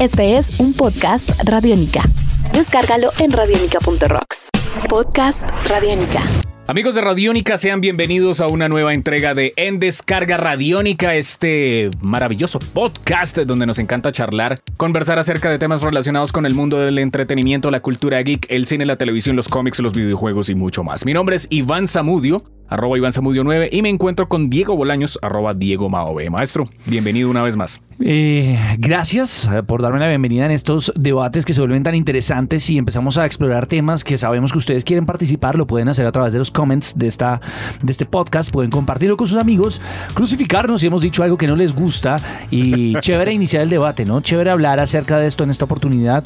Este 0.00 0.36
es 0.36 0.58
un 0.58 0.74
podcast 0.74 1.30
Radiónica. 1.44 2.02
Descárgalo 2.52 3.10
en 3.20 3.30
radiónica.rocks. 3.30 4.48
Podcast 4.88 5.48
Radiónica. 5.68 6.20
Amigos 6.66 6.96
de 6.96 7.00
Radiónica, 7.00 7.58
sean 7.58 7.80
bienvenidos 7.80 8.40
a 8.40 8.48
una 8.48 8.68
nueva 8.68 8.92
entrega 8.92 9.34
de 9.34 9.52
En 9.56 9.78
Descarga 9.78 10.36
Radiónica, 10.36 11.14
este 11.14 11.90
maravilloso 12.00 12.58
podcast 12.58 13.38
donde 13.38 13.66
nos 13.66 13.78
encanta 13.78 14.10
charlar, 14.10 14.62
conversar 14.76 15.18
acerca 15.18 15.48
de 15.48 15.58
temas 15.58 15.82
relacionados 15.82 16.32
con 16.32 16.44
el 16.44 16.54
mundo 16.54 16.80
del 16.80 16.98
entretenimiento, 16.98 17.70
la 17.70 17.80
cultura 17.80 18.20
geek, 18.20 18.46
el 18.48 18.66
cine, 18.66 18.86
la 18.86 18.96
televisión, 18.96 19.36
los 19.36 19.48
cómics, 19.48 19.78
los 19.78 19.94
videojuegos 19.94 20.48
y 20.48 20.54
mucho 20.56 20.82
más. 20.82 21.04
Mi 21.04 21.12
nombre 21.12 21.36
es 21.36 21.46
Iván 21.50 21.86
Zamudio 21.86 22.42
arroba 22.68 22.96
Iván 22.96 23.12
Zamudio 23.12 23.44
9 23.44 23.68
y 23.72 23.82
me 23.82 23.88
encuentro 23.88 24.28
con 24.28 24.50
Diego 24.50 24.76
Bolaños, 24.76 25.18
arroba 25.22 25.54
Diego 25.54 25.88
Maove. 25.88 26.30
Maestro, 26.30 26.68
bienvenido 26.86 27.30
una 27.30 27.42
vez 27.42 27.56
más. 27.56 27.80
Eh, 28.00 28.58
gracias 28.78 29.48
eh, 29.52 29.62
por 29.62 29.80
darme 29.80 30.00
la 30.00 30.08
bienvenida 30.08 30.44
en 30.44 30.50
estos 30.50 30.92
debates 30.96 31.44
que 31.44 31.54
se 31.54 31.60
vuelven 31.60 31.84
tan 31.84 31.94
interesantes 31.94 32.68
y 32.68 32.76
empezamos 32.76 33.18
a 33.18 33.26
explorar 33.26 33.66
temas 33.66 34.02
que 34.02 34.18
sabemos 34.18 34.50
que 34.50 34.58
ustedes 34.58 34.82
quieren 34.84 35.06
participar, 35.06 35.56
lo 35.56 35.66
pueden 35.66 35.88
hacer 35.88 36.04
a 36.04 36.10
través 36.10 36.32
de 36.32 36.40
los 36.40 36.50
comments 36.50 36.98
de, 36.98 37.06
esta, 37.06 37.40
de 37.82 37.92
este 37.92 38.04
podcast, 38.04 38.50
pueden 38.50 38.72
compartirlo 38.72 39.16
con 39.16 39.28
sus 39.28 39.38
amigos, 39.38 39.80
crucificarnos 40.14 40.80
si 40.80 40.88
hemos 40.88 41.02
dicho 41.02 41.22
algo 41.22 41.36
que 41.36 41.46
no 41.46 41.54
les 41.54 41.74
gusta 41.74 42.16
y 42.50 42.94
chévere 43.00 43.32
iniciar 43.32 43.62
el 43.62 43.70
debate, 43.70 44.04
¿no? 44.04 44.20
Chévere 44.20 44.50
hablar 44.50 44.80
acerca 44.80 45.18
de 45.18 45.28
esto 45.28 45.44
en 45.44 45.50
esta 45.50 45.64
oportunidad, 45.64 46.24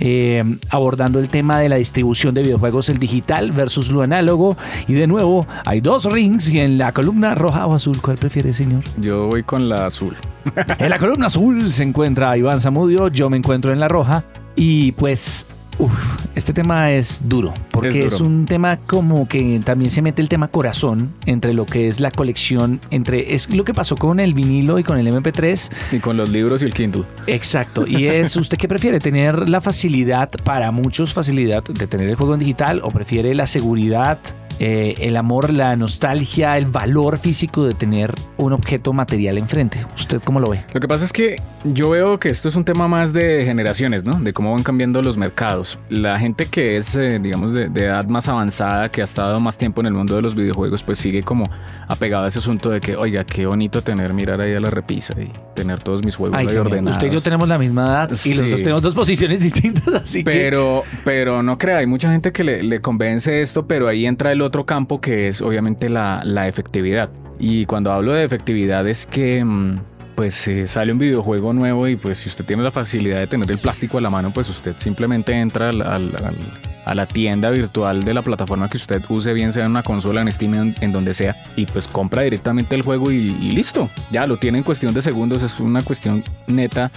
eh, 0.00 0.44
abordando 0.68 1.18
el 1.18 1.28
tema 1.28 1.58
de 1.58 1.70
la 1.70 1.76
distribución 1.76 2.34
de 2.34 2.42
videojuegos, 2.42 2.90
el 2.90 2.98
digital 2.98 3.52
versus 3.52 3.90
lo 3.90 4.02
análogo 4.02 4.56
y 4.86 4.92
de 4.92 5.06
nuevo 5.06 5.46
hay 5.64 5.75
dos 5.80 6.04
rings 6.04 6.50
y 6.50 6.60
en 6.60 6.78
la 6.78 6.92
columna 6.92 7.34
roja 7.34 7.66
o 7.66 7.74
azul, 7.74 8.00
¿cuál 8.00 8.16
prefiere, 8.16 8.52
señor? 8.52 8.82
Yo 8.98 9.26
voy 9.26 9.42
con 9.42 9.68
la 9.68 9.86
azul. 9.86 10.16
en 10.78 10.90
la 10.90 10.98
columna 10.98 11.26
azul 11.26 11.72
se 11.72 11.82
encuentra 11.82 12.36
Iván 12.36 12.60
Zamudio, 12.60 13.08
yo 13.08 13.30
me 13.30 13.36
encuentro 13.36 13.72
en 13.72 13.80
la 13.80 13.88
roja 13.88 14.24
y 14.54 14.92
pues 14.92 15.46
Uf, 15.78 15.92
este 16.34 16.54
tema 16.54 16.90
es 16.92 17.20
duro, 17.24 17.52
porque 17.70 18.06
es, 18.06 18.22
un 18.22 18.46
tema 18.46 18.78
como 18.78 19.28
que 19.28 19.60
también 19.62 19.90
se 19.90 20.00
mete 20.00 20.22
el 20.22 20.28
tema 20.28 20.48
corazón 20.48 21.12
entre 21.26 21.52
lo 21.52 21.66
que 21.66 21.88
es 21.88 22.00
la 22.00 22.10
colección, 22.10 22.80
entre 22.90 23.34
es 23.34 23.54
lo 23.54 23.62
que 23.62 23.74
pasó 23.74 23.94
con 23.94 24.18
el 24.18 24.32
vinilo 24.32 24.78
y 24.78 24.84
con 24.84 24.98
el 24.98 25.06
MP3. 25.06 25.70
Y 25.92 25.98
con 25.98 26.16
los 26.16 26.30
libros 26.30 26.62
y 26.62 26.66
el 26.66 26.72
Kindle. 26.72 27.04
Exacto, 27.26 27.86
y 27.86 28.06
es 28.06 28.36
usted 28.38 28.56
qué 28.56 28.68
prefiere, 28.68 29.00
tener 29.00 29.50
la 29.50 29.60
facilidad, 29.60 30.30
para 30.44 30.70
muchos 30.70 31.12
facilidad 31.12 31.62
de 31.62 31.86
tener 31.86 32.08
el 32.08 32.14
juego 32.14 32.32
en 32.32 32.40
digital 32.40 32.80
o 32.82 32.90
prefiere 32.90 33.34
la 33.34 33.46
seguridad 33.46 34.18
eh, 34.58 34.94
el 34.98 35.16
amor, 35.16 35.52
la 35.52 35.76
nostalgia, 35.76 36.56
el 36.56 36.66
valor 36.66 37.18
físico 37.18 37.64
de 37.64 37.74
tener 37.74 38.14
un 38.38 38.52
objeto 38.52 38.92
material 38.92 39.36
enfrente. 39.38 39.84
¿Usted 39.94 40.20
cómo 40.22 40.40
lo 40.40 40.50
ve? 40.50 40.64
Lo 40.72 40.80
que 40.80 40.88
pasa 40.88 41.04
es 41.04 41.12
que 41.12 41.36
yo 41.64 41.90
veo 41.90 42.18
que 42.18 42.28
esto 42.28 42.48
es 42.48 42.56
un 42.56 42.64
tema 42.64 42.88
más 42.88 43.12
de 43.12 43.44
generaciones, 43.44 44.04
¿no? 44.04 44.18
De 44.20 44.32
cómo 44.32 44.52
van 44.52 44.62
cambiando 44.62 45.02
los 45.02 45.16
mercados. 45.16 45.78
La 45.90 46.18
gente 46.18 46.46
que 46.46 46.76
es, 46.78 46.96
eh, 46.96 47.18
digamos, 47.20 47.52
de, 47.52 47.64
edad 47.64 48.06
más 48.08 48.28
avanzada, 48.28 48.88
que 48.88 49.02
ha 49.02 49.04
estado 49.04 49.38
más 49.40 49.58
tiempo 49.58 49.80
en 49.82 49.88
el 49.88 49.92
mundo 49.92 50.16
de 50.16 50.22
los 50.22 50.34
videojuegos, 50.34 50.82
pues 50.82 50.98
sigue 50.98 51.22
como 51.22 51.44
apegado 51.88 52.24
a 52.24 52.28
ese 52.28 52.38
asunto 52.38 52.70
de 52.70 52.80
que, 52.80 52.96
oiga, 52.96 53.24
qué 53.24 53.46
bonito 53.46 53.82
tener, 53.82 54.14
mirar 54.14 54.40
ahí 54.40 54.54
a 54.54 54.60
la 54.60 54.70
repisa 54.70 55.14
y 55.20 55.30
tener 55.54 55.80
todos 55.80 56.04
mis 56.04 56.16
juegos 56.16 56.38
ahí 56.38 56.46
ordenados. 56.56 56.96
Usted 56.96 57.08
y 57.08 57.10
yo 57.10 57.20
tenemos 57.20 57.48
la 57.48 57.58
misma 57.58 57.84
edad 57.84 58.10
y 58.24 58.34
los 58.34 58.50
dos 58.50 58.62
tenemos 58.62 58.82
dos 58.82 58.94
posiciones 58.94 59.40
distintas, 59.42 59.94
así 59.94 60.22
pero, 60.24 60.84
que... 60.90 60.98
Pero 61.04 61.42
no 61.42 61.58
crea, 61.58 61.78
hay 61.78 61.86
mucha 61.86 62.10
gente 62.10 62.32
que 62.32 62.44
le, 62.44 62.62
le 62.62 62.80
convence 62.80 63.42
esto, 63.42 63.66
pero 63.66 63.88
ahí 63.88 64.06
entra 64.06 64.32
el 64.32 64.40
otro 64.46 64.64
campo 64.64 65.00
que 65.00 65.28
es 65.28 65.42
obviamente 65.42 65.88
la, 65.88 66.48
efectividad. 66.48 67.10
Y 67.38 67.66
cuando 67.66 67.92
hablo 67.92 68.12
de 68.12 68.24
efectividad 68.24 68.86
es 68.88 69.06
que 69.06 69.44
mm, 69.44 69.78
pues 70.14 70.48
eh, 70.48 70.66
sale 70.66 70.92
un 70.92 70.98
videojuego 70.98 71.52
nuevo 71.52 71.86
y 71.86 71.96
pues 71.96 72.18
si 72.18 72.28
usted 72.28 72.44
tiene 72.44 72.62
la 72.62 72.70
facilidad 72.70 73.18
de 73.18 73.26
tener 73.26 73.50
el 73.50 73.58
plástico 73.58 73.98
a 73.98 74.00
la 74.00 74.10
mano, 74.10 74.30
pues 74.30 74.48
usted 74.48 74.74
simplemente 74.78 75.32
entra 75.34 75.70
a 75.70 76.94
la 76.94 77.06
tienda 77.06 77.50
virtual 77.50 78.04
de 78.04 78.14
la 78.14 78.22
plataforma 78.22 78.70
que 78.70 78.78
usted 78.78 79.02
use, 79.08 79.34
bien 79.34 79.52
sea 79.52 79.66
en 79.66 79.72
una 79.72 79.82
consola, 79.82 80.22
en 80.22 80.32
Steam, 80.32 80.74
en, 80.80 80.92
donde 80.92 81.12
sea, 81.12 81.36
y 81.56 81.66
pues 81.66 81.86
compra 81.86 82.22
directamente 82.22 82.74
el 82.74 82.82
juego 82.82 83.10
y, 83.10 83.32
listo. 83.52 83.90
Ya 84.10 84.26
lo 84.26 84.38
tiene 84.38 84.58
en 84.58 84.64
cuestión 84.64 84.94
de 84.94 85.02
segundos, 85.02 85.42
es 85.42 85.60
una 85.60 85.82
cuestión 85.82 86.24
neta 86.46 86.90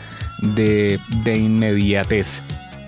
de, 0.55 0.97
de 1.25 1.37
inmediatez. 1.37 2.41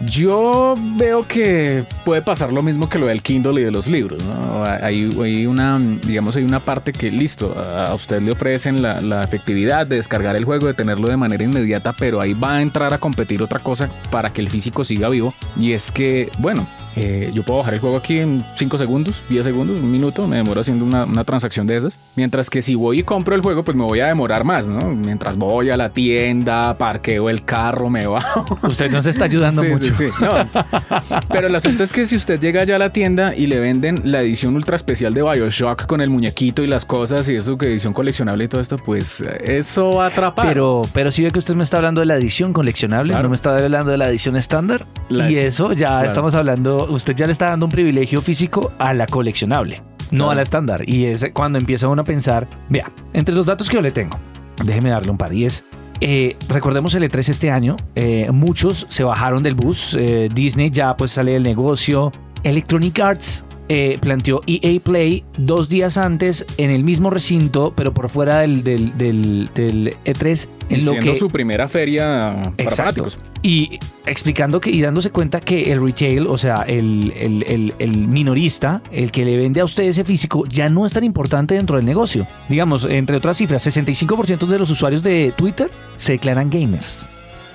Yo 0.07 0.75
veo 0.95 1.25
que 1.27 1.83
puede 2.05 2.21
pasar 2.21 2.51
lo 2.51 2.61
mismo 2.61 2.89
que 2.89 2.97
lo 2.97 3.07
del 3.07 3.21
Kindle 3.21 3.61
y 3.61 3.63
de 3.63 3.71
los 3.71 3.87
libros. 3.87 4.23
¿no? 4.23 4.63
Hay, 4.63 5.45
una, 5.45 5.79
digamos, 5.79 6.35
hay 6.35 6.43
una 6.43 6.59
parte 6.59 6.91
que, 6.91 7.11
listo, 7.11 7.55
a 7.59 7.93
usted 7.93 8.21
le 8.21 8.31
ofrecen 8.31 8.81
la, 8.81 9.23
efectividad 9.23 9.85
de 9.85 9.97
descargar 9.97 10.35
el 10.35 10.45
juego, 10.45 10.67
de 10.67 10.73
tenerlo 10.73 11.07
de 11.07 11.17
manera 11.17 11.43
inmediata, 11.43 11.93
pero 11.97 12.19
ahí 12.19 12.33
va 12.33 12.55
a 12.55 12.61
entrar 12.61 12.93
a 12.93 12.97
competir 12.97 13.41
otra 13.41 13.59
cosa 13.59 13.89
para 14.09 14.31
que 14.31 14.41
el 14.41 14.49
físico 14.49 14.83
siga 14.83 15.09
vivo. 15.09 15.33
Y 15.59 15.73
es 15.73 15.91
que, 15.91 16.29
bueno, 16.39 16.65
eh, 16.95 17.31
yo 17.33 17.43
puedo 17.43 17.59
bajar 17.59 17.73
el 17.73 17.79
juego 17.79 17.97
aquí 17.97 18.19
en 18.19 18.43
5 18.57 18.77
segundos, 18.77 19.23
10 19.29 19.45
segundos, 19.45 19.77
un 19.77 19.91
minuto, 19.91 20.27
me 20.27 20.37
demoro 20.37 20.61
haciendo 20.61 20.83
una, 20.83 21.05
una, 21.05 21.23
transacción 21.23 21.65
de 21.65 21.77
esas. 21.77 21.97
Mientras 22.15 22.49
que 22.49 22.61
si 22.61 22.75
voy 22.75 22.99
y 22.99 23.03
compro 23.03 23.33
el 23.35 23.41
juego, 23.41 23.63
pues 23.63 23.77
me 23.77 23.83
voy 23.83 24.01
a 24.01 24.07
demorar 24.07 24.43
más, 24.43 24.67
¿no? 24.67 24.87
Mientras 24.87 25.37
voy 25.37 25.69
a 25.69 25.77
la 25.77 25.89
tienda, 25.89 26.77
parqueo 26.77 27.29
el 27.29 27.45
carro, 27.45 27.89
me 27.89 28.07
bajo. 28.07 28.57
Usted 28.67 28.91
nos 28.91 29.05
está 29.05 29.25
ayudando 29.25 29.63
mucho. 29.63 29.93
Sí, 29.93 30.07
no. 30.19 30.49
Pero 31.29 31.47
el 31.47 31.55
asunto 31.55 31.83
es 31.83 31.93
que 31.93 32.05
si 32.05 32.15
usted 32.15 32.39
llega 32.39 32.63
ya 32.65 32.75
a 32.75 32.79
la 32.79 32.91
tienda 32.91 33.35
y 33.35 33.47
le 33.47 33.59
venden 33.59 34.01
la 34.03 34.21
edición 34.21 34.55
ultra 34.55 34.75
especial 34.75 35.13
de 35.13 35.21
Bioshock 35.23 35.85
con 35.85 36.01
el 36.01 36.09
muñequito 36.09 36.61
y 36.61 36.67
las 36.67 36.85
cosas 36.85 37.29
y 37.29 37.35
eso 37.35 37.57
que 37.57 37.67
edición 37.67 37.93
coleccionable 37.93 38.43
y 38.43 38.47
todo 38.47 38.59
esto, 38.59 38.77
pues 38.77 39.23
eso 39.45 39.91
va 39.91 40.05
a 40.05 40.07
atrapar. 40.07 40.47
Pero, 40.47 40.81
pero 40.93 41.11
si 41.11 41.23
ve 41.23 41.31
que 41.31 41.39
usted 41.39 41.55
me 41.55 41.63
está 41.63 41.77
hablando 41.77 42.01
de 42.01 42.07
la 42.07 42.15
edición 42.15 42.51
coleccionable, 42.51 43.13
no 43.13 43.29
me 43.29 43.35
está 43.35 43.55
hablando 43.55 43.91
de 43.91 43.97
la 43.97 44.09
edición 44.09 44.35
estándar. 44.35 44.87
y 45.09 45.37
eso 45.37 45.71
ya 45.71 46.03
estamos 46.03 46.35
hablando 46.35 46.81
usted 46.91 47.15
ya 47.15 47.25
le 47.25 47.31
está 47.31 47.47
dando 47.47 47.65
un 47.65 47.71
privilegio 47.71 48.21
físico 48.21 48.71
a 48.79 48.93
la 48.93 49.07
coleccionable, 49.07 49.81
no 50.11 50.29
a 50.29 50.35
la 50.35 50.41
estándar. 50.41 50.87
Y 50.87 51.05
es 51.05 51.25
cuando 51.33 51.59
empieza 51.59 51.87
uno 51.87 52.01
a 52.01 52.05
pensar, 52.05 52.47
vea, 52.69 52.91
entre 53.13 53.33
los 53.33 53.45
datos 53.45 53.69
que 53.69 53.75
yo 53.75 53.81
le 53.81 53.91
tengo, 53.91 54.17
déjeme 54.63 54.89
darle 54.89 55.11
un 55.11 55.17
par. 55.17 55.33
Y 55.33 55.45
es, 55.45 55.65
eh, 55.99 56.35
recordemos 56.49 56.93
el 56.95 57.03
E3 57.03 57.29
este 57.29 57.51
año, 57.51 57.75
eh, 57.95 58.29
muchos 58.31 58.85
se 58.89 59.03
bajaron 59.03 59.43
del 59.43 59.55
bus, 59.55 59.95
eh, 59.99 60.29
Disney 60.33 60.69
ya 60.69 60.95
pues 60.95 61.11
sale 61.11 61.33
del 61.33 61.43
negocio, 61.43 62.11
Electronic 62.43 62.99
Arts 62.99 63.45
eh, 63.73 63.97
planteó 64.01 64.41
EA 64.47 64.81
Play 64.81 65.23
dos 65.37 65.69
días 65.69 65.97
antes 65.97 66.45
en 66.57 66.71
el 66.71 66.83
mismo 66.83 67.09
recinto, 67.09 67.71
pero 67.73 67.93
por 67.93 68.09
fuera 68.09 68.39
del, 68.39 68.65
del, 68.65 68.97
del, 68.97 69.95
E3. 70.03 70.49
En 70.67 70.83
lo 70.83 70.91
que, 70.95 71.15
su 71.15 71.29
primera 71.29 71.69
feria 71.69 72.53
Exacto. 72.57 73.07
Y 73.41 73.79
explicando 74.05 74.59
que 74.59 74.71
y 74.71 74.81
dándose 74.81 75.11
cuenta 75.11 75.39
que 75.39 75.71
el 75.71 75.81
retail, 75.81 76.27
o 76.27 76.37
sea, 76.37 76.63
el, 76.67 77.13
el, 77.15 77.73
el, 77.79 77.97
minorista, 78.09 78.81
el 78.91 79.09
que 79.09 79.23
le 79.23 79.37
vende 79.37 79.61
a 79.61 79.65
usted 79.65 79.83
ese 79.83 80.03
físico, 80.03 80.43
ya 80.49 80.67
no 80.67 80.85
es 80.85 80.91
tan 80.91 81.05
importante 81.05 81.55
dentro 81.55 81.77
del 81.77 81.85
negocio. 81.85 82.27
Digamos, 82.49 82.83
entre 82.83 83.15
otras 83.15 83.37
cifras, 83.37 83.65
65% 83.65 84.47
de 84.47 84.59
los 84.59 84.69
usuarios 84.69 85.01
de 85.01 85.31
Twitter 85.37 85.69
se 85.95 86.11
declaran 86.11 86.49
gamers 86.49 87.07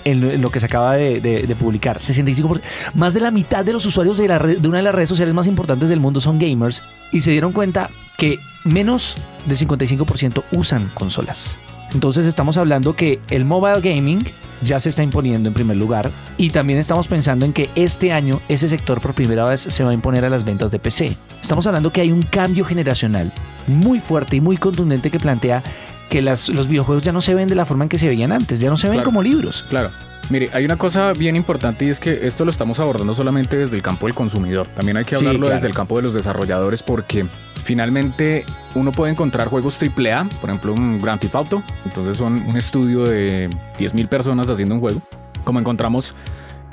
en, 0.07 0.41
lo 0.41 0.51
que 0.51 0.61
se 0.61 0.67
acaba 0.67 0.95
de, 0.95 1.57
publicar. 1.59 1.99
65%. 1.99 2.61
Más 2.95 3.13
de 3.15 3.21
la 3.21 3.31
mitad 3.31 3.65
de 3.65 3.73
los 3.73 3.85
usuarios 3.87 4.17
de, 4.17 4.29
de 4.29 4.69
una 4.69 4.79
de 4.79 4.85
las 4.85 4.95
redes 4.95 5.09
sociales 5.09 5.35
más 5.35 5.47
importantes 5.47 5.89
del 5.89 6.01
mundo 6.01 6.21
son 6.21 6.39
gamers 6.39 6.83
y 7.13 7.21
se 7.21 7.33
dieron 7.33 7.53
cuenta 7.53 7.91
que 8.17 8.39
menos 8.65 9.17
del 9.47 9.59
55% 9.59 10.43
usan 10.53 10.89
consolas. 10.95 11.57
Entonces 11.93 12.27
estamos 12.27 12.57
hablando 12.57 12.95
que 12.95 13.21
el 13.31 13.45
mobile 13.45 13.81
gaming 13.81 14.25
ya 14.63 14.81
se 14.81 14.89
está 14.89 15.03
imponiendo 15.03 15.49
en 15.49 15.55
primer 15.55 15.77
lugar 15.77 16.11
y 16.39 16.51
también 16.51 16.79
estamos 16.79 17.09
pensando 17.09 17.45
en 17.45 17.53
que 17.53 17.69
este 17.75 18.13
año 18.13 18.41
ese 18.49 18.69
sector 18.69 19.01
por 19.01 19.13
primera 19.13 19.45
vez 19.45 19.61
se 19.61 19.85
va 19.85 19.91
a 19.91 19.95
imponer 19.95 20.25
a 20.25 20.31
las 20.31 20.45
ventas 20.45 20.71
de 20.71 20.79
PC. 20.79 21.17
Estamos 21.43 21.67
hablando 21.67 21.91
que 21.91 22.01
hay 22.01 22.13
un 22.13 22.23
cambio 22.23 22.65
generacional 22.65 23.33
muy 23.67 24.01
fuerte 24.01 24.37
y 24.37 24.41
muy 24.41 24.57
contundente 24.57 25.11
que 25.11 25.19
plantea 25.19 25.63
que 26.09 26.23
las, 26.23 26.49
los 26.49 26.69
videojuegos 26.69 27.03
ya 27.03 27.13
no 27.13 27.23
se 27.23 27.35
ven 27.35 27.49
de 27.49 27.55
la 27.55 27.65
forma 27.65 27.85
en 27.85 27.89
que 27.89 27.99
se 27.99 28.09
veían 28.09 28.33
antes, 28.33 28.61
ya 28.61 28.71
no 28.71 28.77
se 28.77 28.89
ven 28.89 29.03
como 29.03 29.23
libros. 29.23 29.65
Claro. 29.69 29.91
Mire, 30.29 30.51
hay 30.53 30.65
una 30.65 30.77
cosa 30.77 31.13
bien 31.13 31.37
importante 31.37 31.85
y 31.85 31.89
es 31.89 32.01
que 32.01 32.27
esto 32.27 32.45
lo 32.45 32.51
estamos 32.51 32.81
abordando 32.81 33.15
solamente 33.15 33.57
desde 33.57 33.77
el 33.77 33.83
campo 33.83 34.07
del 34.07 34.15
consumidor. 34.15 34.67
También 34.75 34.97
hay 34.97 35.05
que 35.05 35.15
hablarlo 35.15 35.49
desde 35.49 35.69
el 35.69 35.75
campo 35.75 35.97
de 35.97 36.03
los 36.03 36.15
desarrolladores 36.15 36.83
porque 36.83 37.25
finalmente 37.65 38.45
uno 38.75 38.91
puede 38.91 39.13
encontrar 39.13 39.47
juegos 39.47 39.79
AAA, 39.81 40.25
por 40.41 40.51
ejemplo 40.51 40.73
un 40.73 41.01
Grand 41.01 41.21
Theft 41.21 41.35
Auto, 41.37 41.63
entonces 41.85 42.17
son 42.17 42.43
un 42.47 42.57
estudio 42.57 43.05
de 43.05 43.49
10.000 43.79 44.09
personas 44.09 44.51
haciendo 44.51 44.75
un 44.75 44.81
juego, 44.81 45.01
como 45.45 45.61
encontramos 45.61 46.15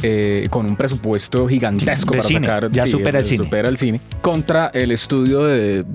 eh, 0.02 0.48
con 0.50 0.66
un 0.66 0.76
presupuesto 0.76 1.48
gigantesco 1.48 2.12
para 2.12 2.24
sacar. 2.24 2.72
Ya 2.72 2.88
supera 2.88 3.20
el 3.20 3.26
cine. 3.26 3.44
Supera 3.44 3.70
el 3.70 3.78
cine. 3.78 4.02
Contra 4.22 4.68
el 4.74 4.92
estudio 4.92 5.44
de 5.44 5.86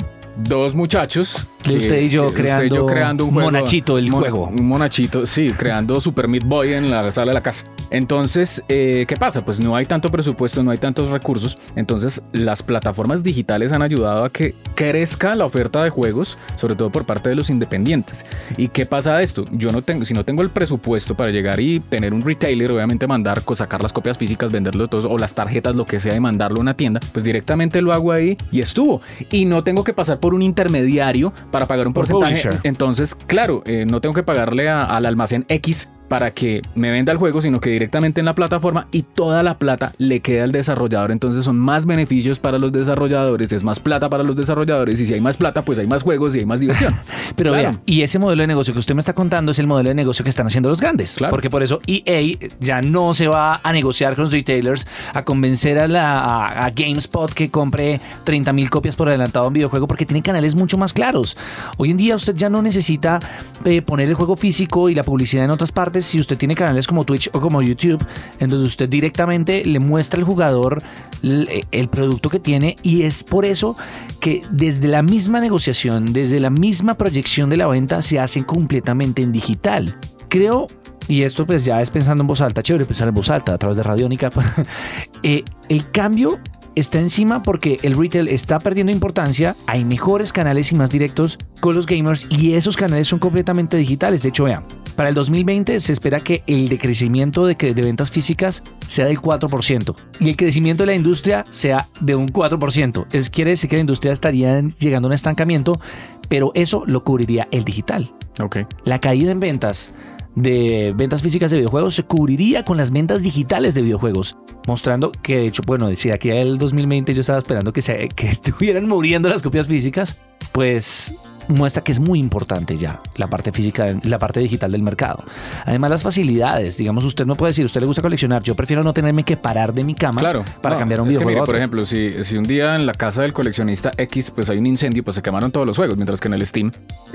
dos 0.44 0.75
muchachos 0.75 1.49
De 1.64 1.76
usted 1.76 2.00
y 2.02 2.08
yo 2.08 2.22
que 2.22 2.26
usted 2.28 2.43
creando, 2.43 2.75
yo 2.76 2.87
creando 2.87 3.25
un 3.25 3.32
juego, 3.32 3.50
monachito 3.50 3.99
el 3.99 4.08
mon- 4.10 4.20
juego. 4.20 4.44
Un 4.46 4.66
monachito, 4.66 5.26
sí, 5.26 5.50
creando 5.56 6.00
Super 6.00 6.28
Meat 6.28 6.44
Boy 6.44 6.72
en 6.75 6.90
la 6.90 7.10
sala 7.10 7.31
de 7.31 7.34
la 7.34 7.40
casa. 7.43 7.64
Entonces, 7.90 8.62
eh, 8.69 9.05
¿qué 9.08 9.16
pasa? 9.16 9.44
Pues 9.44 9.58
no 9.60 9.75
hay 9.75 9.87
tanto 9.87 10.08
presupuesto, 10.10 10.62
no 10.62 10.70
hay 10.70 10.78
tantos 10.78 11.08
recursos. 11.10 11.58
Entonces, 11.75 12.22
las 12.32 12.62
plataformas 12.62 13.22
digitales 13.25 13.72
han 13.72 13.82
ayudado 13.82 14.25
a 14.25 14.31
que 14.31 14.55
crezca 14.75 15.34
la 15.34 15.44
oferta 15.46 15.82
de 15.82 15.90
juegos, 15.90 16.38
sobre 16.56 16.76
todo 16.76 16.90
por 16.90 17.06
parte 17.06 17.28
de 17.31 17.34
los 17.34 17.50
independientes. 17.50 18.25
¿Y 18.56 18.69
qué 18.69 18.87
pasa 18.87 19.16
de 19.16 19.25
esto? 19.25 19.44
Yo 19.52 19.70
no 19.72 19.82
tengo, 19.82 20.04
si 20.04 20.14
no 20.14 20.25
tengo 20.25 20.43
el 20.43 20.50
presupuesto 20.50 21.16
para 21.16 21.31
llegar 21.31 21.58
y 21.61 21.81
tener 21.81 22.14
un 22.14 22.22
retailer, 22.22 22.70
obviamente 22.70 23.06
mandar, 23.06 23.43
sacar 23.54 23.82
las 23.82 23.93
copias 23.93 24.16
físicas, 24.19 24.52
venderlo 24.52 24.87
todo, 24.87 25.11
o 25.11 25.19
las 25.19 25.34
tarjetas, 25.34 25.75
lo 25.75 25.84
que 25.87 25.99
sea, 25.99 26.14
y 26.14 26.20
mandarlo 26.20 26.58
a 26.58 26.61
una 26.61 26.75
tienda, 26.75 27.00
pues 27.12 27.25
directamente 27.25 27.81
lo 27.82 27.93
hago 27.93 28.12
ahí 28.12 28.37
y 28.52 28.61
estuvo. 28.61 29.00
Y 29.32 29.46
no 29.46 29.64
tengo 29.64 29.82
que 29.82 29.93
pasar 29.94 30.20
por 30.20 30.34
un 30.34 30.43
intermediario 30.43 31.32
para 31.50 31.67
pagar 31.67 31.87
un 31.87 31.93
Por 31.93 32.06
porcentaje. 32.06 32.43
publisher. 32.49 32.61
Entonces, 32.65 33.15
claro, 33.15 33.62
eh, 33.67 33.85
no 33.89 34.00
tengo 34.00 34.15
que 34.15 34.23
pagarle 34.23 34.69
a- 34.69 34.81
al 34.81 35.06
almacén 35.06 35.45
X 35.49 35.91
para 36.08 36.31
que 36.32 36.62
me 36.75 36.90
venda 36.90 37.12
el 37.12 37.19
juego, 37.19 37.40
sino 37.40 37.60
que 37.60 37.70
directamente 37.70 38.20
en 38.20 38.25
la 38.26 38.34
plataforma 38.34 38.87
y 38.93 39.02
toda 39.02 39.43
la 39.43 39.58
plata 39.58 39.93
le 39.99 40.20
queda 40.20 40.44
al 40.44 40.52
desarrollador. 40.52 41.12
Entonces 41.12 41.44
son 41.44 41.58
más 41.58 41.87
beneficios 41.87 42.38
para 42.38 42.58
los 42.58 42.72
desarrolladores, 42.72 43.52
es 43.52 43.62
más 43.64 43.78
plata 43.81 44.08
para 44.08 44.22
los 44.25 44.37
desarrolladores 44.37 45.00
y 45.00 45.06
si 45.06 45.14
hay 45.14 45.20
más 45.20 45.37
plata, 45.37 45.62
pues 45.64 45.78
hay 45.78 45.87
más 45.87 46.02
juegos 46.02 46.34
y 46.37 46.40
hay 46.40 46.46
más 46.46 46.60
diversión. 46.60 46.94
Pero 47.37 47.52
Claro. 47.52 47.70
vea, 47.70 47.81
y 47.87 48.02
ese 48.02 48.19
modelo 48.19 48.43
de 48.43 48.46
negocio 48.46 48.72
que 48.72 48.81
usted 48.81 48.94
me 48.94 49.00
está 49.00 49.12
contando 49.12 49.52
es 49.52 49.58
el 49.58 49.66
modelo 49.66 49.88
de 49.90 49.94
negocio 49.94 50.22
que 50.25 50.31
están 50.31 50.46
haciendo 50.46 50.69
los 50.69 50.81
grandes. 50.81 51.14
Claro. 51.16 51.31
Porque 51.31 51.50
por 51.50 51.62
eso 51.62 51.81
EA 51.87 52.37
ya 52.61 52.81
no 52.82 53.14
se 53.14 53.28
va 53.28 53.61
a 53.62 53.72
negociar 53.72 54.14
con 54.14 54.25
los 54.25 54.32
retailers, 54.32 54.87
a 55.14 55.25
convencer 55.25 55.78
a, 55.78 55.88
la, 55.88 56.19
a, 56.20 56.66
a 56.66 56.70
GameSpot 56.70 57.32
que 57.32 57.50
compre 57.50 58.00
30 58.25 58.52
mil 58.52 58.70
copias 58.70 58.96
por 58.96 59.08
adelantado 59.08 59.46
en 59.49 59.52
videojuego 59.54 59.87
porque 59.87 60.06
tiene 60.06 60.22
canales 60.22 60.54
mucho 60.54 60.78
más 60.78 60.93
claros. 60.93 61.37
Hoy 61.76 61.90
en 61.90 61.96
día 61.96 62.16
usted 62.16 62.34
ya 62.34 62.49
no 62.49 62.62
necesita 62.62 63.20
eh, 63.64 63.82
poner 63.82 64.08
el 64.08 64.14
juego 64.14 64.37
físico 64.37 64.88
y 64.88 64.94
la 64.94 65.02
publicidad 65.02 65.44
en 65.44 65.50
otras 65.50 65.72
partes 65.72 65.98
si 66.03 66.21
usted 66.21 66.37
tiene 66.39 66.55
canales 66.55 66.87
como 66.87 67.05
Twitch 67.05 67.31
o 67.33 67.41
como 67.41 67.62
YouTube, 67.62 68.05
en 68.39 68.49
donde 68.50 68.67
usted 68.67 68.89
directamente 68.89 69.65
le 69.65 69.79
muestra 69.81 70.19
al 70.19 70.25
jugador 70.25 70.83
l- 71.23 71.67
el 71.71 71.89
producto 71.89 72.29
que 72.29 72.41
tiene 72.41 72.77
y 72.83 73.03
es 73.03 73.23
por 73.25 73.45
eso 73.45 73.77
que 74.21 74.43
desde 74.50 74.89
la 74.89 75.03
misma 75.03 75.41
negociación, 75.41 76.06
desde 76.12 76.41
la 76.41 76.50
misma 76.50 76.95
proyección 76.95 77.50
de 77.50 77.56
la 77.56 77.67
venta 77.67 78.03
se 78.03 78.19
hace 78.19 78.45
completamente 78.45 79.23
en 79.23 79.33
digital. 79.33 79.95
Creo, 80.29 80.67
y 81.09 81.23
esto 81.23 81.47
pues 81.47 81.65
ya 81.65 81.81
es 81.81 81.91
pensando 81.91 82.23
en 82.23 82.27
voz 82.27 82.41
alta, 82.41 82.62
chévere 82.62 82.85
pensar 82.85 83.09
en 83.09 83.15
voz 83.15 83.31
alta 83.31 83.55
a 83.55 83.59
través 83.59 83.77
de 83.77 83.83
Radiónica, 83.83 84.31
eh, 85.23 85.43
el 85.69 85.91
cambio 85.91 86.39
está 86.75 87.00
encima 87.00 87.43
porque 87.43 87.81
el 87.83 87.95
retail 87.95 88.29
está 88.29 88.61
perdiendo 88.61 88.93
importancia, 88.93 89.56
hay 89.67 89.85
mejores 89.85 90.33
canales 90.33 90.71
y 90.71 90.77
más 90.77 90.91
directos 90.91 91.37
con 91.61 91.75
los 91.75 91.87
gamers 91.87 92.27
y 92.31 92.53
esos 92.55 92.77
canales 92.77 93.09
son 93.09 93.19
completamente 93.19 93.77
digitales. 93.77 94.23
De 94.23 94.29
hecho, 94.29 94.45
vean, 94.45 94.62
para 94.99 95.11
el 95.11 95.15
2020 95.15 95.79
se 95.79 95.93
espera 95.93 96.19
que 96.19 96.43
el 96.49 96.69
decrecimiento 96.69 97.47
de, 97.47 97.55
ventas 97.55 98.11
físicas 98.11 98.65
sea 98.89 99.05
del 99.05 99.21
4% 99.21 99.95
y 100.19 100.31
el 100.31 100.37
crecimiento 100.37 100.83
de 100.83 100.87
la 100.89 100.95
industria 100.97 101.45
sea 101.53 101.87
de 102.00 102.17
un 102.17 102.29
4%. 102.33 103.06
Es, 103.12 103.31
quiere 103.31 103.53
decir 103.53 103.71
que 103.71 103.77
la 103.77 103.83
industria 103.83 104.12
estaría 104.12 104.61
llegando 104.81 105.06
a 105.06 105.11
un 105.11 105.12
estancamiento, 105.12 105.81
pero 106.29 106.50
eso 106.55 106.83
lo 106.85 107.05
cubriría 107.05 107.47
el 107.53 107.62
digital. 107.62 108.12
Ok. 108.41 108.56
La 108.83 108.99
caída 108.99 109.31
en 109.31 109.39
ventas 109.39 109.93
de 110.35 110.93
ventas 110.97 111.23
físicas 111.23 111.53
de 111.53 111.59
videojuegos 111.59 111.95
se 111.95 112.03
cubriría 112.03 112.65
con 112.65 112.77
las 112.77 112.91
ventas 112.91 113.23
digitales 113.23 113.75
de 113.75 113.83
videojuegos, 113.83 114.37
mostrando 114.67 115.12
que 115.12 115.37
de 115.37 115.47
hecho, 115.47 115.62
bueno, 115.65 115.87
decía 115.87 116.17
aquí 116.17 116.31
el 116.31 116.59
2020 116.59 117.15
yo 117.15 117.21
estaba 117.21 117.39
esperando 117.39 117.73
que, 117.73 117.83
se, 117.83 118.09
que 118.09 118.27
estuvieran 118.33 118.89
muriendo 118.89 119.29
las 119.29 119.43
copias 119.43 119.69
físicas, 119.69 120.21
pues 120.50 121.15
muestra 121.49 121.83
que 121.83 121.93
es 121.93 122.00
muy 122.00 122.19
importante 122.19 122.77
ya 122.77 123.00
la 123.17 123.29
parte 123.29 123.53
física, 123.53 123.87
la 124.03 124.19
parte 124.19 124.41
digital 124.41 124.71
del 124.73 124.83
mercado. 124.83 125.25
Además 125.65 125.91
las 125.91 126.03
facilidades, 126.03 126.77
digamos, 126.77 127.05
usted 127.05 127.27
no 127.27 127.35
puede 127.35 127.50
decir, 127.50 127.65
usted 127.65 127.81
le 127.81 127.87
gusta 127.87 128.03
coleccionar, 128.03 128.43
yo 128.43 128.55
prefiero 128.55 128.83
no 128.83 128.93
tenerme 128.93 129.23
que 129.25 129.37
parar 129.37 129.73
de 129.75 129.85
mi 129.85 129.95
cama 129.95 130.21
Claro. 130.21 130.45
para 130.62 130.75
No, 130.77 130.79
cambiar 130.81 131.00
un 131.00 131.09
es 131.09 131.15
que 131.15 131.25
videojuego. 131.25 131.29
mire, 131.31 131.41
a 131.41 131.45
por 131.45 131.56
ejemplo, 131.56 131.87
si, 131.87 132.23
si 132.25 132.37
un 132.37 132.45
día 132.45 132.75
en 132.77 132.87
la 132.87 132.93
casa 132.93 133.23
del 133.23 133.33
coleccionista 133.33 133.91
X 133.97 134.31
pues 134.31 134.49
hay 134.50 134.59
un 134.59 134.67
incendio, 134.67 135.03
pues 135.05 135.15
se 135.17 135.23
quemaron 135.23 135.50
todos 135.50 135.67
los 135.67 135.77
juegos, 135.77 135.97
mientras 135.97 136.21
que 136.21 136.29
en 136.29 136.35
el 136.35 136.47
Steam, 136.47 136.71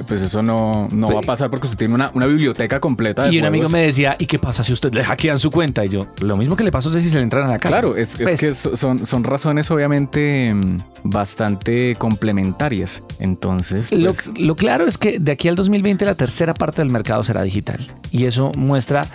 pues 0.08 0.22
eso 0.22 0.42
no, 0.42 0.88
no 0.92 1.08
Pues- 1.08 1.16
va 1.18 1.20
a 1.20 1.24
pasar 1.24 1.50
porque 1.50 1.68
usted 1.68 1.78
tiene 1.78 1.94
una, 1.94 2.12
una 2.14 2.26
biblioteca 2.26 2.80
completa 2.80 3.26
de 3.26 3.34
y 3.36 3.40
un 3.40 3.46
amigo 3.46 3.70
me 3.70 3.82
decía, 3.84 4.16
¿y 4.20 4.26
qué 4.26 4.40
pasa 4.40 4.64
si 4.64 4.74
usted 4.74 4.94
le 4.94 5.04
hackean 5.04 5.40
su 5.40 5.52
cuenta? 5.52 5.86
Y 5.86 5.90
yo, 5.90 6.08
lo 6.22 6.38
mismo 6.38 6.56
que 6.56 6.64
le 6.64 6.72
pasó 6.72 6.92
si 6.92 7.10
se 7.10 7.16
le 7.18 7.22
entran 7.24 7.46
a 7.46 7.52
la 7.54 7.60
casa. 7.60 7.70
Claro, 7.74 7.96
es, 7.96 8.14
es 8.16 8.22
Pues, 8.22 8.40
que 8.40 8.54
so- 8.54 8.76
son, 8.76 9.06
son 9.06 9.24
razones 9.24 9.70
obviamente 9.72 10.54
mm, 10.54 10.78
bastante 11.04 11.96
complementarias. 11.98 13.02
Entonces, 13.20 13.92
Lo, 13.92 14.12
pues, 14.26 14.38
lo 14.38 14.56
claro 14.56 14.86
es 14.88 14.98
que 14.98 15.20
de 15.20 15.32
aquí 15.32 15.48
al 15.48 15.56
2020 15.56 16.06
la 16.06 16.16
tercera 16.16 16.54
parte 16.54 16.82
del 16.82 16.92
mercado 16.92 17.24
será 17.24 17.42
digital. 17.44 17.80
Y 18.12 18.26
eso 18.26 18.52
muestra 18.58 19.06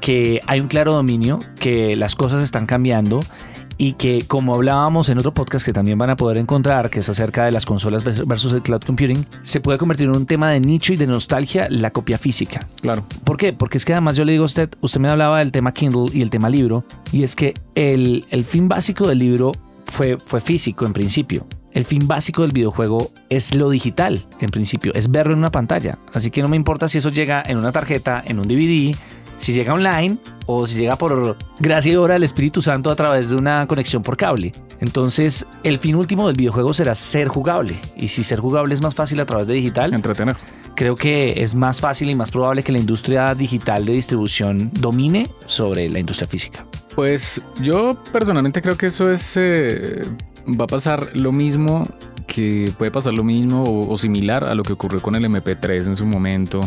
que 0.00 0.40
hay 0.46 0.60
un 0.60 0.68
claro 0.68 0.92
dominio, 0.92 1.38
que 1.58 1.96
las 1.96 2.14
cosas 2.14 2.42
están 2.42 2.66
cambiando 2.66 3.20
y 3.78 3.92
que 3.94 4.24
como 4.26 4.54
hablábamos 4.54 5.08
en 5.10 5.18
otro 5.18 5.34
podcast 5.34 5.64
que 5.66 5.72
también 5.72 5.98
van 5.98 6.08
a 6.08 6.16
poder 6.16 6.38
encontrar, 6.38 6.88
que 6.88 7.00
es 7.00 7.08
acerca 7.10 7.44
de 7.44 7.50
las 7.52 7.66
consolas 7.66 8.04
vers- 8.06 8.26
versus 8.26 8.52
el 8.54 8.62
cloud 8.62 8.80
computing, 8.86 9.26
se 9.42 9.60
puede 9.60 9.76
convertir 9.78 10.06
en 10.08 10.16
un 10.16 10.24
tema 10.26 10.50
de 10.50 10.60
nicho 10.60 10.94
y 10.94 10.96
de 10.96 11.06
nostalgia 11.06 11.66
la 11.68 11.90
copia 11.90 12.16
física. 12.16 12.66
claro. 12.80 13.04
¿Por 13.24 13.36
qué? 13.36 13.52
Porque 13.52 13.76
es 13.76 13.84
que 13.84 13.92
además 13.92 14.16
yo 14.16 14.24
le 14.24 14.32
digo 14.32 14.44
a 14.44 14.46
usted, 14.46 14.70
usted 14.80 14.98
me 15.00 15.08
hablaba 15.10 15.40
del 15.40 15.52
tema 15.52 15.72
Kindle 15.72 16.06
y 16.14 16.22
el 16.22 16.30
tema 16.30 16.48
libro, 16.48 16.84
y 17.12 17.22
es 17.22 17.36
que 17.36 17.52
el, 17.74 18.24
el 18.30 18.44
fin 18.44 18.66
básico 18.68 19.06
del 19.08 19.18
libro 19.18 19.52
fue, 19.84 20.16
fue 20.24 20.40
físico 20.40 20.86
en 20.86 20.92
principio. 20.94 21.46
El 21.76 21.84
fin 21.84 22.08
básico 22.08 22.40
del 22.40 22.52
videojuego 22.52 23.10
es 23.28 23.54
lo 23.54 23.68
digital, 23.68 24.24
en 24.40 24.48
principio, 24.48 24.94
es 24.94 25.10
verlo 25.10 25.34
en 25.34 25.40
una 25.40 25.50
pantalla. 25.50 25.98
Así 26.14 26.30
que 26.30 26.40
no 26.40 26.48
me 26.48 26.56
importa 26.56 26.88
si 26.88 26.96
eso 26.96 27.10
llega 27.10 27.42
en 27.46 27.58
una 27.58 27.70
tarjeta, 27.70 28.24
en 28.26 28.38
un 28.38 28.48
DVD, 28.48 28.96
si 29.38 29.52
llega 29.52 29.74
online 29.74 30.16
o 30.46 30.66
si 30.66 30.78
llega 30.78 30.96
por 30.96 31.36
gracia 31.60 31.92
y 31.92 31.96
obra 31.96 32.14
del 32.14 32.22
Espíritu 32.22 32.62
Santo 32.62 32.90
a 32.90 32.96
través 32.96 33.28
de 33.28 33.36
una 33.36 33.66
conexión 33.66 34.02
por 34.02 34.16
cable. 34.16 34.54
Entonces, 34.80 35.44
el 35.64 35.78
fin 35.78 35.96
último 35.96 36.28
del 36.28 36.38
videojuego 36.38 36.72
será 36.72 36.94
ser 36.94 37.28
jugable. 37.28 37.76
Y 37.94 38.08
si 38.08 38.24
ser 38.24 38.40
jugable 38.40 38.72
es 38.72 38.80
más 38.80 38.94
fácil 38.94 39.20
a 39.20 39.26
través 39.26 39.46
de 39.46 39.52
digital, 39.52 39.92
Entretener. 39.92 40.34
creo 40.76 40.94
que 40.94 41.42
es 41.42 41.54
más 41.54 41.82
fácil 41.82 42.08
y 42.08 42.14
más 42.14 42.30
probable 42.30 42.62
que 42.62 42.72
la 42.72 42.78
industria 42.78 43.34
digital 43.34 43.84
de 43.84 43.92
distribución 43.92 44.70
domine 44.80 45.28
sobre 45.44 45.90
la 45.90 45.98
industria 45.98 46.26
física. 46.26 46.64
Pues 46.94 47.42
yo 47.60 48.02
personalmente 48.10 48.62
creo 48.62 48.78
que 48.78 48.86
eso 48.86 49.12
es. 49.12 49.34
eh, 49.36 50.06
va 50.48 50.64
a 50.64 50.68
pasar 50.68 51.10
lo 51.14 51.32
mismo 51.32 51.86
que 52.26 52.72
puede 52.76 52.90
pasar 52.90 53.14
lo 53.14 53.24
mismo 53.24 53.64
o, 53.64 53.92
o 53.92 53.96
similar 53.96 54.44
a 54.44 54.54
lo 54.54 54.62
que 54.62 54.72
ocurrió 54.72 55.00
con 55.00 55.14
el 55.14 55.24
MP3 55.24 55.86
en 55.86 55.96
su 55.96 56.06
momento. 56.06 56.60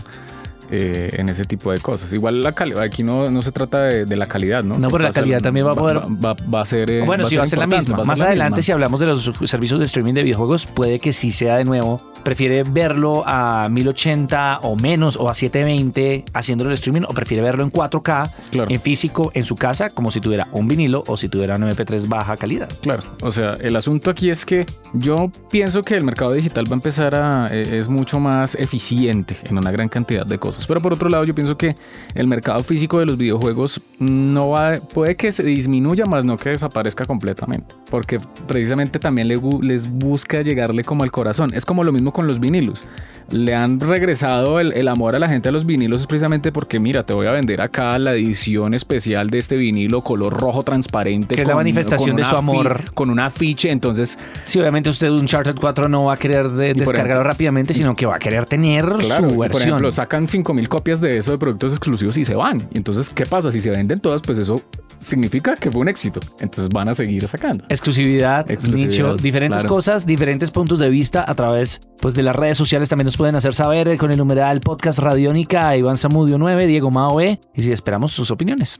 Eh, 0.72 1.10
en 1.14 1.30
ese 1.30 1.46
tipo 1.46 1.72
de 1.72 1.80
cosas. 1.80 2.12
Igual 2.14 2.42
la 2.42 2.52
calidad, 2.52 2.82
aquí 2.82 3.04
no, 3.04 3.30
no 3.32 3.42
se 3.42 3.52
trata 3.52 3.82
de, 3.84 4.06
de 4.06 4.16
la 4.16 4.28
calidad, 4.28 4.64
¿no? 4.64 4.78
No, 4.78 4.88
pero 4.90 5.04
la 5.04 5.12
ser- 5.14 5.22
calidad 5.24 5.42
también 5.42 5.66
va 5.68 5.72
a 5.72 5.76
poder- 5.76 5.98
Va, 6.24 6.36
va 6.54 6.62
a 6.62 6.66
ser. 6.66 6.90
eh, 6.92 7.04
bueno, 7.06 7.26
sí 7.28 7.36
va 7.36 7.44
a 7.44 7.48
ser 7.48 7.60
la 7.60 7.68
misma. 7.68 7.98
Más 8.04 8.20
la 8.20 8.26
adelante, 8.28 8.58
misma. 8.58 8.64
si 8.64 8.72
hablamos 8.72 9.00
de 9.00 9.06
los 9.08 9.32
servicios 9.46 9.80
de 9.80 9.86
streaming 9.86 10.14
de 10.14 10.24
videojuegos, 10.24 10.66
puede 10.68 11.00
que 11.00 11.14
sí 11.14 11.32
sea 11.32 11.58
de 11.58 11.66
nuevo. 11.66 12.02
Prefiere 12.24 12.64
verlo 12.64 13.24
a 13.26 13.70
1080 13.70 14.60
o 14.64 14.76
menos 14.76 15.16
o 15.16 15.30
a 15.30 15.34
720 15.34 16.26
haciéndolo 16.34 16.70
el 16.70 16.74
streaming 16.76 17.04
o 17.08 17.14
prefiere 17.14 17.44
verlo 17.44 17.64
en 17.64 17.72
4K 17.72 18.30
Claro. 18.52 18.70
en 18.72 18.80
físico 18.82 19.32
en 19.34 19.46
su 19.46 19.56
casa 19.56 19.90
como 19.90 20.12
si 20.12 20.20
tuviera 20.20 20.48
un 20.52 20.68
vinilo 20.68 21.04
o 21.08 21.16
si 21.18 21.30
tuviera 21.30 21.56
un 21.56 21.64
MP3 21.64 22.08
baja 22.08 22.36
calidad. 22.38 22.70
Claro, 22.82 23.04
o 23.22 23.32
sea, 23.32 23.52
el 23.62 23.76
asunto 23.76 24.12
aquí 24.12 24.30
es 24.30 24.46
que 24.46 24.66
yo 24.94 25.32
pienso 25.50 25.82
que 25.84 25.96
el 25.96 26.04
mercado 26.04 26.34
digital 26.34 26.66
va 26.68 26.72
a 26.72 26.74
empezar 26.76 27.16
a 27.16 27.48
eh, 27.52 27.78
es 27.78 27.88
mucho 27.88 28.20
más 28.20 28.56
eficiente 28.56 29.36
en 29.50 29.58
una 29.58 29.72
gran 29.72 29.90
cantidad 29.90 30.26
de 30.26 30.38
cosas, 30.38 30.59
pero 30.68 30.82
por 30.82 30.94
otro 30.94 31.10
lado 31.10 31.24
yo 31.24 31.34
pienso 31.36 31.58
que 31.58 31.76
el 32.16 32.28
mercado 32.28 32.60
físico 32.62 33.00
de 33.00 33.06
los 33.06 33.18
videojuegos 33.18 33.82
no 34.00 34.50
va 34.50 34.80
puede 34.94 35.16
que 35.16 35.32
se 35.32 35.44
disminuya 35.44 36.06
más 36.06 36.26
no 36.26 36.38
que 36.38 36.50
desaparezca 36.50 37.06
completamente, 37.06 37.76
porque 37.90 38.20
precisamente 38.48 39.00
también 39.00 39.28
le 39.28 39.40
les 39.62 39.90
busca 39.90 40.42
llegarle 40.42 40.84
como 40.84 41.04
al 41.04 41.12
corazón. 41.12 41.54
Es 41.54 41.66
como 41.66 41.84
lo 41.84 41.92
mismo 41.92 42.12
con 42.14 42.28
los 42.28 42.40
vinilos. 42.40 42.84
Le 43.32 43.54
han 43.54 43.80
regresado 43.80 44.60
el, 44.60 44.74
el 44.74 44.88
amor 44.88 45.16
a 45.16 45.20
la 45.20 45.30
gente 45.30 45.50
a 45.50 45.52
los 45.52 45.66
vinilos 45.68 46.02
es 46.02 46.08
precisamente 46.08 46.52
porque 46.52 46.80
mira, 46.80 47.06
te 47.06 47.14
voy 47.14 47.28
a 47.28 47.32
vender 47.32 47.62
acá 47.62 48.00
la 48.00 48.14
edición 48.14 48.74
especial 48.74 49.30
de 49.30 49.38
este 49.38 49.56
vinilo 49.56 50.02
color 50.02 50.34
rojo 50.34 50.64
transparente 50.64 51.36
Que 51.36 51.42
es 51.44 51.48
la 51.48 51.54
manifestación 51.54 52.16
de 52.16 52.26
su 52.26 52.36
amor. 52.36 52.92
con 52.96 53.12
un 53.12 53.20
afiche, 53.20 53.70
entonces 53.70 54.18
Sí, 54.46 54.60
obviamente 54.60 54.90
usted 54.90 55.10
un 55.12 55.20
Uncharted 55.20 55.56
4 55.62 55.88
no 55.90 56.06
va 56.06 56.14
a 56.14 56.18
querer 56.18 56.50
de- 56.50 56.74
descargarlo 56.74 57.24
rápidamente, 57.24 57.76
sino 57.76 57.96
que 57.96 58.08
va 58.08 58.16
a 58.16 58.20
querer 58.20 58.46
tener 58.46 58.86
Claro, 58.86 59.30
su 59.30 59.36
y 59.36 59.38
por 59.38 59.48
versión. 59.50 59.68
ejemplo, 59.70 59.92
sacan 59.92 60.28
5000 60.50 60.70
copias 60.70 61.02
de 61.02 61.18
eso 61.18 61.32
de 61.32 61.38
productos 61.38 61.74
exclusivos 61.74 62.18
y 62.18 62.26
se 62.26 62.36
van. 62.36 62.68
Y 62.74 62.78
entonces, 62.78 63.10
¿qué 63.10 63.26
pasa? 63.26 63.52
Si 63.52 63.62
se 63.62 63.70
venden 63.70 64.00
todas, 64.00 64.22
pues 64.22 64.40
eso 64.40 64.62
significa 65.00 65.56
que 65.56 65.72
fue 65.72 65.82
un 65.82 65.90
éxito. 65.90 66.20
Entonces 66.40 66.70
van 66.70 66.90
a 66.90 66.94
seguir 66.94 67.28
sacando. 67.28 67.66
Exclusividad, 67.70 68.50
Exclusividad, 68.50 68.90
nicho, 68.90 69.16
diferentes 69.16 69.62
claro. 69.62 69.76
cosas, 69.76 70.06
diferentes 70.06 70.52
puntos 70.52 70.80
de 70.80 70.90
vista 70.90 71.24
a 71.28 71.34
través 71.36 71.82
pues, 72.02 72.16
de 72.16 72.24
las 72.24 72.36
redes 72.36 72.58
sociales. 72.58 72.90
También 72.90 73.06
nos 73.06 73.18
pueden 73.18 73.36
hacer 73.36 73.54
saber 73.54 73.88
eh, 73.88 73.98
con 73.98 74.12
el 74.12 74.18
numeral 74.18 74.60
podcast 74.62 75.00
Radiónica, 75.00 75.76
Iván 75.78 75.98
Zamudio 75.98 76.38
9, 76.38 76.66
Diego 76.68 76.90
Mao 76.90 77.22
E. 77.22 77.40
Y 77.54 77.62
si 77.62 77.72
esperamos 77.72 78.12
sus 78.12 78.32
opiniones. 78.32 78.78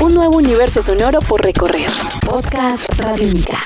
Un 0.00 0.14
nuevo 0.14 0.38
universo 0.38 0.80
sonoro 0.80 1.20
por 1.20 1.42
recorrer. 1.42 1.90
Podcast 2.24 2.88
Radiónica. 2.96 3.62